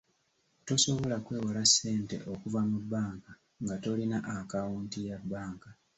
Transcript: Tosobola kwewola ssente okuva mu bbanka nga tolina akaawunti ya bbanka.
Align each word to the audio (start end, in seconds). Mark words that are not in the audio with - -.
Tosobola 0.67 1.15
kwewola 1.25 1.61
ssente 1.69 2.15
okuva 2.33 2.61
mu 2.69 2.77
bbanka 2.83 3.31
nga 3.63 3.75
tolina 3.83 4.17
akaawunti 4.37 4.99
ya 5.07 5.17
bbanka. 5.23 5.69